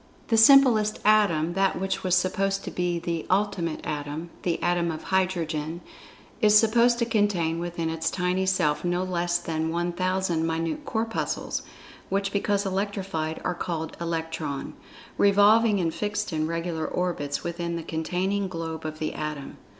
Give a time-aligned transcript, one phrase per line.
[0.29, 6.97] The simplest Atom—that which was supposed to be the "Ultimate Atom"—the Atom of Hydrogen—is supposed
[6.97, 11.61] to contain within its tiny self no less than 1,000 minute Corpuscles,
[12.09, 14.73] which because electrified are called "Electron,"
[15.19, 19.57] revolving in fixed and regular orbits within the containing globe of the Atom.